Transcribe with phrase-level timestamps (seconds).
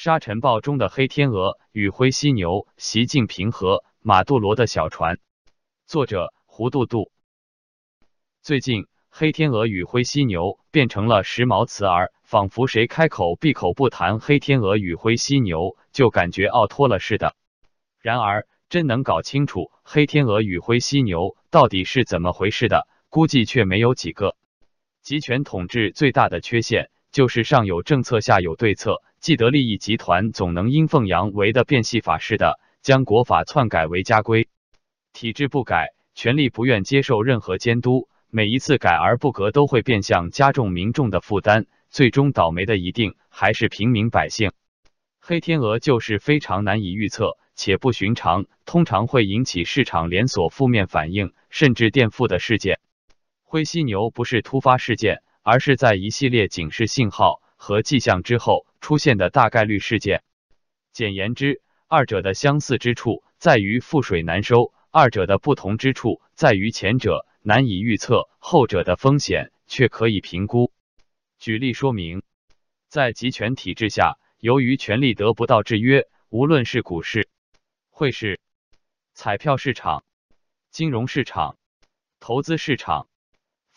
[0.00, 5.18] 沙尘暴中的黑天鹅与灰犀牛习近平和，马杜罗的小船。
[5.88, 7.10] 作者：胡杜杜。
[8.40, 17.34] 最近，黑天鹅与灰犀牛变成了时髦词儿，仿佛谁开口闭口不谈黑天鹅与灰犀牛，就感觉奥托了似的。
[18.00, 24.36] 然而，真能搞清楚黑天鹅与灰犀牛到底是怎么回事的，估计却没有几个。
[25.02, 29.02] 集权统治最大的缺陷就是上有政策，下有对策。
[29.20, 34.48] 既得利益集团总能阴奉阳违的变戏法似的，将国法篡改为家规，
[35.12, 38.08] 体制不改，权力不愿接受任何监督。
[38.30, 44.52] 每一次改而不革，都会变相加重民众的负担，最终倒霉的一定还是平民百姓。
[45.18, 52.78] 黑天鹅就是非常难以预测且不寻常，通常会引起市场连锁负面反应，甚至垫付的事件。
[53.42, 60.22] 灰犀牛不是突发事件，而是在一系列警示信号和迹象之后出现的大概率事件。
[60.92, 67.24] 简言之，二者的相似之处在于覆水难收，二者的不同之处在于前者。
[67.40, 70.70] 难以预测，后者的风险却可以评估。
[71.38, 72.22] 举例说明，
[72.88, 77.26] 在集权体制下，由于权力得不到制约，无论是股市、
[77.88, 78.38] 汇市、
[79.14, 80.04] 彩票市场、
[80.70, 81.56] 金融市场、
[82.20, 83.08] 投资市场、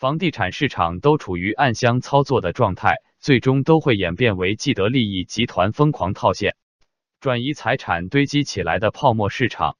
[0.02, 6.56] 房地产市场都处于暗箱操作的状态，最终都会演变为既得利益集团疯狂套现、
[7.20, 9.76] 转移财产堆积起来的泡沫市场。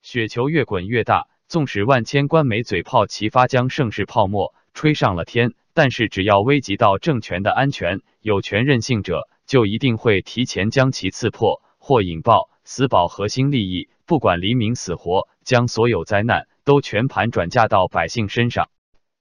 [0.00, 1.26] 雪球越滚越大。
[1.48, 18.70] 纵使万千官媒嘴炮齐发，将盛世泡沫吹上了天，但是只要危及到政权的安全，有权任性者就一定会提前将其刺破或引爆，死保核心利益，不管黎明死活，将所有灾难都全盘转嫁到百姓身上。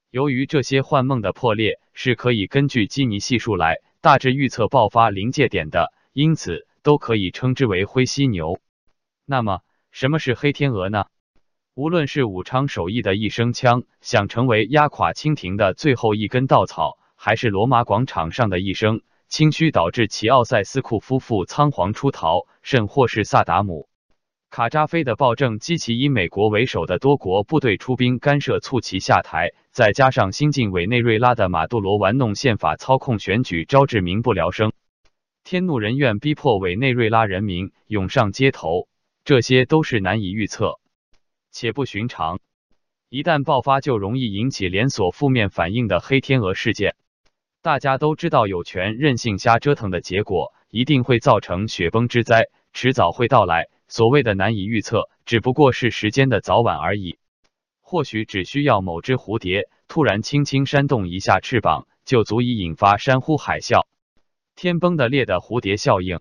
[0.09, 8.59] 由于这些幻梦的破裂是可以根据基尼系数来大致预测爆发临界点的，因此都可以称之为灰犀牛。
[9.25, 9.59] 那么，
[9.91, 11.05] 什么是黑天鹅呢？
[11.73, 23.89] 无论是武昌首义的一声枪想成为压垮清廷的最后一根稻草，还是罗马广场上的一声清虚导致齐奥塞斯库夫妇仓皇出逃，甚或是萨达姆、
[24.57, 34.73] 卡扎菲的暴政激起以美国为首的多国部队出兵干涉促其下台，再加上新晋委内瑞拉的马杜罗玩弄宪法、操控选举，招致民不聊生，
[35.43, 38.87] 天怒人怨，逼迫委内瑞拉人民涌上街头，
[39.23, 40.79] 这些都是难以预测。
[41.51, 42.39] 且不寻常，
[43.09, 46.95] 一旦爆发就容易引起连锁负面反应的黑天鹅事件。
[47.61, 53.67] 大家都知道，有权任性瞎折腾的结果，一定会造成雪崩之灾，迟早会到来。
[53.87, 57.17] 所谓的难以预测，只不过是时间的早晚而已。
[57.81, 63.85] 或许只需要某只蝴蝶突然轻轻扇动一下翅膀，就足以引发山呼海啸、
[64.55, 66.19] 天崩地裂的蝴蝶效应。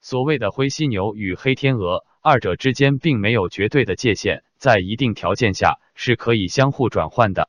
[0.00, 4.44] 所谓的灰犀牛与黑天鹅，二者之间并没有绝对的界限。
[4.58, 7.48] 在一定条件下是可以相互转换的，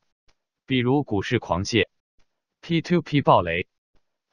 [0.66, 1.88] 比如股市狂泻、
[2.62, 3.68] P to P 暴雷、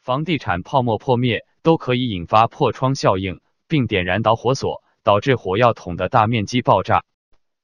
[0.00, 7.02] 房地产泡沫破灭，都可以引发破窗效应，并点燃导火索，导致火药桶的大面积爆炸。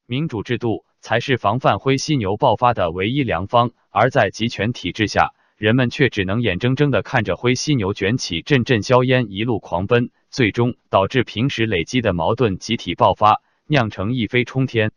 [0.04, 14.90] 民主制度才是防范灰犀牛爆发的唯一良方，而在集权体制下，人们却只能眼睁睁的看着灰犀牛卷起阵阵硝烟，一路狂奔，最终导致平时累积的矛盾集体爆发，酿成一飞冲天。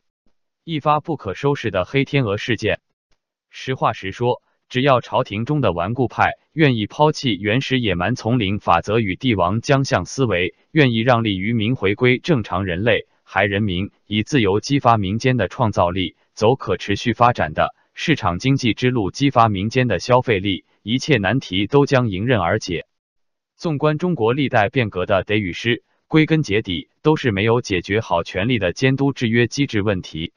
[0.63, 2.79] 一发不可收拾的黑天鹅事件。
[3.51, 22.85] 实话实说，只要朝廷中的顽固派愿意抛弃原始野蛮丛林法则与帝王将相思维，愿意让利于民，回归正常人类，还人民以自由激发民间的创造力，走可持续发展的市场经济之路，激发民间的消费力，一切难题都将迎刃而解。
[23.55, 30.31] 纵观中国历代变革的得与失，归根结底都是没有解决好权力的监督制约机制问题。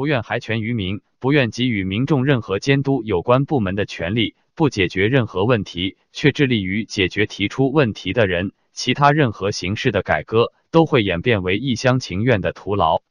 [0.00, 13.02] 不愿还权于民，不愿给予民众任何监督有关部门的权利，不解决任何问题，却致力于解决提出问题的人，其他任何形式的改革都会演变为一厢情愿的徒劳。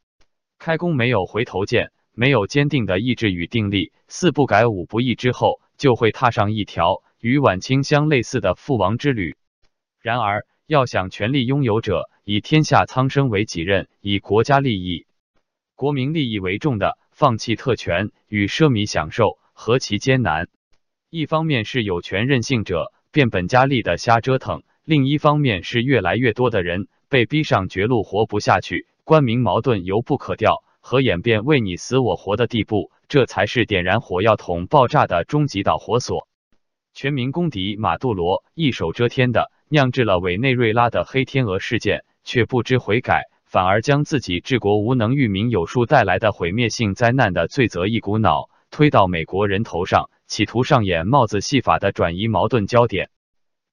[0.58, 9.36] 开弓没有回头箭，没有坚定的意志与定力，四不改五不义之后，就会踏上一条与晚清相类似的覆亡之旅。
[10.02, 15.06] 然而，要想权力拥有者以天下苍生为己任，以国家利益。
[15.80, 20.50] 国民利益为重的，放弃特权与奢靡享受，何其艰难！
[21.10, 36.28] 一方面是有权任性者变本加厉的瞎折腾，另一方面是越来越多的人被逼上绝路，活不下去，官民矛盾由不可调，和演变为你死我活的地步，这才是点燃火药桶爆炸的终极导火索。
[36.94, 53.10] 全民公敌马杜罗一手遮天的酿制了委内瑞拉的黑天鹅事件，却不知悔改，反而将自己治国无能、育民有术带来的毁灭性灾难的罪责一股脑推到美国人头上，企图上演帽子戏法的转移矛盾焦点。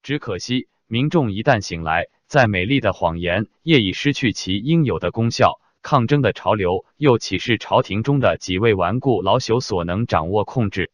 [0.02, 5.60] 只可惜，民众一旦醒来，再美丽的谎言业已失去其应有的功效。
[5.82, 10.90] 抗争的潮流又岂是朝廷中的几位顽固老朽所能掌握控制？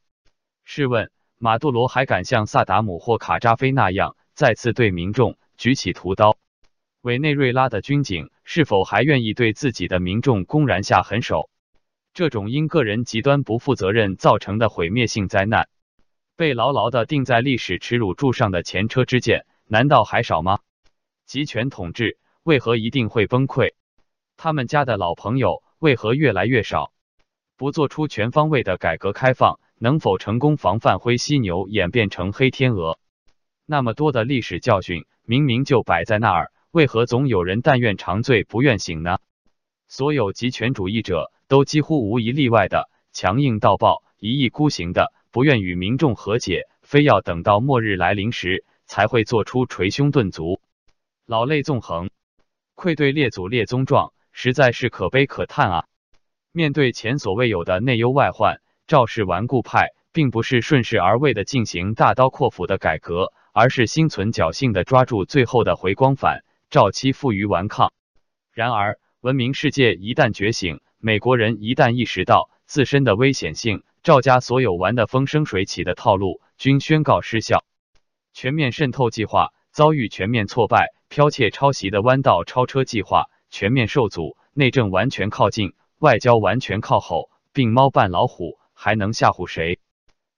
[0.64, 1.08] 试问，
[1.38, 6.36] 马杜罗还敢像萨达姆或卡扎菲那样再次对民众举起屠刀？
[7.02, 11.50] 委内瑞拉的军警是否还愿意对自己的民众公然下狠手？
[12.14, 15.68] 这种因个人极端不负责任造成的毁灭性灾难，
[16.36, 20.60] 被牢牢的钉在历史耻辱柱上的前车之鉴，难道还少吗？
[21.26, 23.72] 集权统治为何一定会崩溃？
[24.36, 26.92] 他们家的老朋友为何越来越少？
[27.56, 33.00] 不做出全方位的改革开放，能否成功防范灰犀牛演变成黑天鹅？
[33.66, 39.18] 那么多的历史教训，明明就摆在那儿，为何总有人但愿长醉不愿醒呢？
[39.88, 50.62] 所有极权主义者都几乎无一例外的强硬到爆、一意孤行的，不愿与民众和解，非要等到末日来临时才会做出捶胸顿足、
[51.26, 52.08] 老泪纵横、
[52.74, 54.14] 愧对列祖列宗状。
[54.34, 55.84] 实在是可悲可叹啊！
[56.52, 67.92] 面对前所未有的内忧外患，赵氏顽固派并不是顺势而为的进行大刀阔斧的改革，而是心存侥幸的抓住最后的回光返赵妻负隅顽抗。
[68.50, 77.62] 然而，文明世界一旦觉醒，美国人一旦意识到自身的危险性，赵家所有玩的风生水起的套路均宣告失效。
[78.32, 83.26] 全面渗透计划遭遇全面挫败，剽窃抄袭的弯道超车计划。
[83.50, 89.78] 全面受阻，内政完全靠近，外交完全靠后，病猫扮老虎，还能吓唬谁？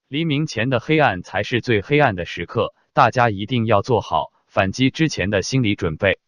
[0.08, 6.18] 黎明前的黑暗才是最黑暗的时刻，大家一定要做好反击之前的心理准备。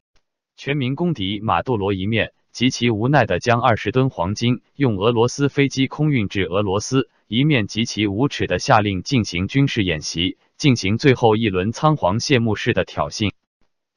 [0.56, 13.32] 全民公敌马杜罗一面极其无奈的将二十吨黄金用俄罗斯飞机空运至俄罗斯，一面极其无耻的下令进行军事演习，进行最后一轮仓皇谢幕式的挑衅。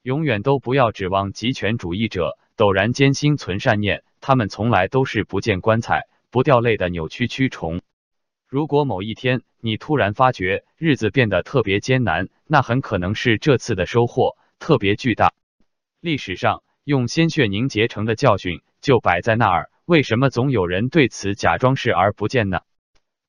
[0.02, 2.36] 永远都不要指望极权主义者。
[2.58, 7.80] 陡然间心存善念，他们从来都是不见棺材不掉泪的扭曲蛆虫。
[8.46, 15.32] 如果某一天你突然发觉日子变得特别艰难，那很可能是这次的收获特别巨大。
[16.00, 22.60] 历史上用鲜血凝结成的教训就摆在那儿，为什么总有人对此假装视而不见呢？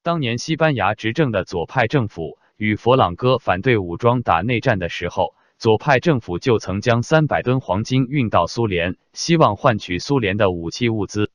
[0.04, 5.36] 当年西班牙执政的左派政府与佛朗哥反对武装打内战的时候。
[5.58, 11.30] 左派政府就曾将三百吨黄金运到苏联，希望换取苏联的武器物资。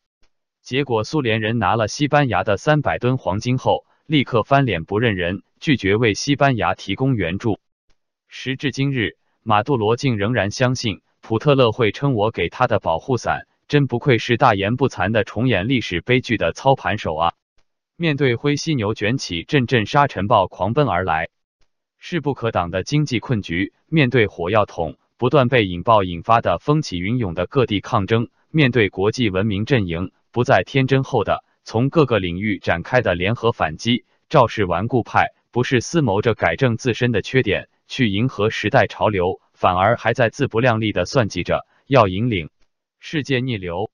[0.63, 7.61] 结果苏联人拿了西班牙的三百吨黄金后，立刻翻脸不认人，拒绝为西班牙提供援助。
[8.27, 17.33] 时至今日，马杜罗竟仍然相信普特勒会称我给他的保护伞，真不愧是大言不惭的重演历史悲剧的操盘手啊！
[17.97, 21.29] 面对灰犀牛卷起阵阵沙尘暴狂奔而来。
[21.99, 42.51] 势不可挡的经济困局，面对火药桶不断被引爆引发的风起云涌的各地抗争，面对国际文明阵营不再天真后的从各个领域展开的联合反击，赵氏顽固派不是思谋着改正自身的缺点，去迎合时代潮流，反而还在自不量力的算计着要引领
[42.99, 43.91] 世界逆流。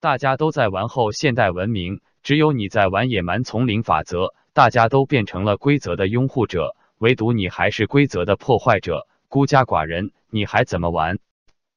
[0.00, 6.76] 大家都在玩后现代文明，只有你在玩野蛮丛林法则，大家都变成了规则的拥护者。
[6.98, 11.18] 唯独你还是规则的破坏者，孤家寡人，你还怎么玩？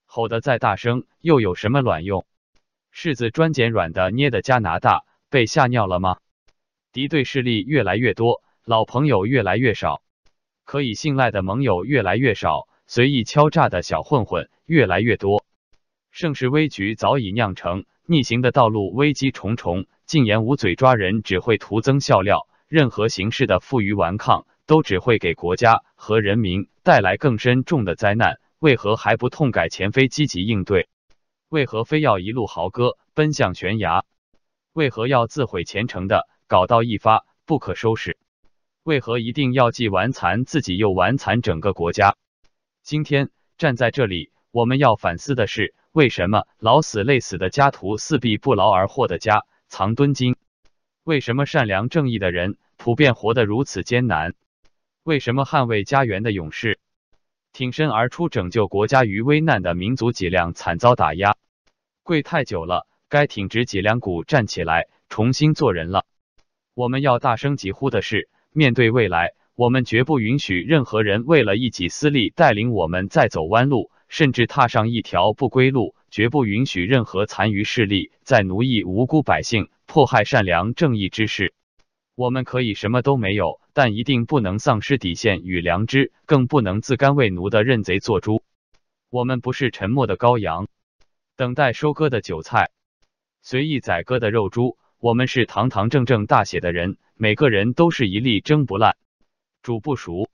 [0.06, 2.26] 吼得再大声，又有什么卵用？
[2.94, 6.18] 柿子专捡软的捏的加拿大被吓尿了吗？
[6.94, 10.02] 敌对势力越来越多，老朋友越来越少，
[10.66, 15.46] 可以信赖的盟友越来越少，随意敲诈的小混混越来越多。
[16.10, 24.48] 盛世危局早已酿成，逆行的道路危机重重，禁言捂嘴抓人只会徒增笑料，任何形式的负隅顽抗。
[24.68, 30.90] 都只会给国家和人民带来更深重的灾难，为何还不痛改前非，积极应对？
[31.48, 34.04] 为何非要一路豪歌奔向悬崖？
[34.74, 38.18] 为何要自毁前程的搞到一发不可收拾？
[38.84, 42.18] 为何一定要既玩残自己又玩残整个国家？
[42.88, 50.38] 今天站在这里，我们要反思的是，为什么老死累死的家徒四壁不劳而获的家藏吨金？
[51.04, 54.36] 为什么善良正义的人普遍活得如此艰难？
[55.04, 56.80] 为什么捍卫家园的勇士，
[57.52, 61.36] 挺身而出拯救国家于危难的民族脊梁惨遭打压？
[62.04, 66.06] 跪太久了，该挺直脊梁骨站起来，重新做人了。
[66.74, 75.96] 我们要大声疾呼的是：面对未来，我们绝不允许任何人为了一己私利带领我们再走弯路，甚至踏上一条不归路。
[76.12, 81.56] 绝不允许任何残余势力在奴役无辜百姓、迫害善良正义之士。
[82.14, 88.44] 我们可以什么都没有，但一定不能丧失底线与良知，更不能自甘为奴的认贼作猪。
[89.10, 90.68] 我们不是沉默的羔羊，
[91.36, 92.70] 等待收割的韭菜，
[93.42, 94.78] 随意宰割的肉猪。
[95.00, 98.96] 我们是堂堂正正大写的人，每个人都是一粒蒸不烂、
[99.68, 100.30] 煮不熟、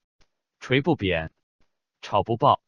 [0.59, 1.31] 锤不扁、
[2.03, 2.61] 炒不爆、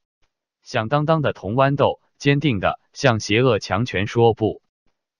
[0.63, 2.01] 响当当的铜豌豆。
[2.17, 4.63] 坚定的向邪恶强权说不！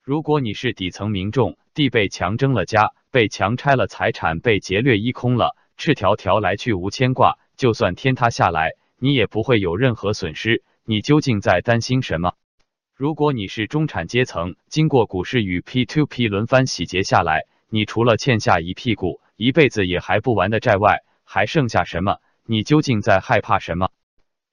[0.02, 10.64] 如果你是底层民众，地被强征了家，被强拆了财产，被劫掠一空了，赤条条来去无牵挂，就算天塌下来，你也不会有任何损失。
[10.84, 12.34] 你究竟在担心什么？
[12.96, 22.20] 如果你是中产阶层，经过股市与 P to P 轮番洗劫下来，你除了欠下一屁股、一辈子也还不完的债外，还剩下什么？
[22.46, 23.90] 你究竟在害怕什么？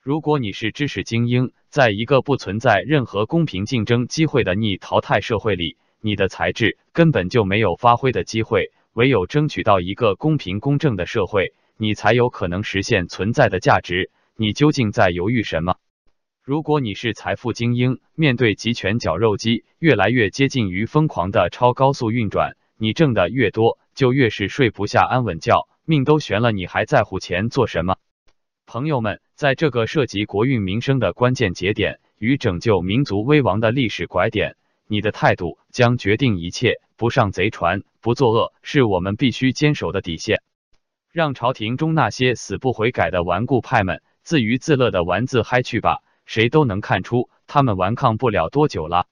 [0.02, 8.72] 如果你是知识精英，在一个不存在任何公平竞争机会的逆淘汰社会里，你的才智根本就没有发挥的机会。
[8.94, 14.10] 唯有争取到一个公平公正的社会，你才有可能实现存在的价值。
[14.36, 15.76] 你究竟在犹豫什么？
[16.42, 27.96] 如果你是财富精英，面对集权绞肉机越来越接近于疯狂的超高速运转，你挣的越多，就越是睡不下安稳觉，命都悬了，你还在乎钱做什么？
[28.66, 36.80] 朋友们，在这个涉及国运民生的关键节点与拯救民族危亡的历史拐点，你的态度将决定一切。
[36.96, 40.40] 不上贼船，不作恶，是我们必须坚守的底线。
[41.10, 49.08] 让朝廷中那些死不悔改的顽固派们自娱自乐的玩自嗨去吧，谁都能看出他们顽抗不了多久了。